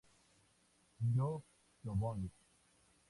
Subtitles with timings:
[1.15, 2.31] Yo-Yo Boing!